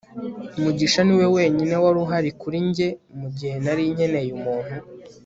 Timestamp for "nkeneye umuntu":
3.93-4.75